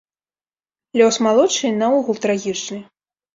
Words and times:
Лёс 1.01 1.19
малодшай 1.25 1.71
наогул 1.83 2.15
трагічны. 2.25 2.81